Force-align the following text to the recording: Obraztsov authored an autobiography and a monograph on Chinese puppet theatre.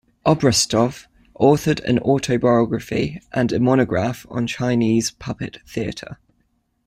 Obraztsov 0.25 1.05
authored 1.39 1.79
an 1.81 1.99
autobiography 1.99 3.21
and 3.33 3.51
a 3.51 3.59
monograph 3.59 4.25
on 4.31 4.47
Chinese 4.47 5.11
puppet 5.11 5.59
theatre. 5.67 6.17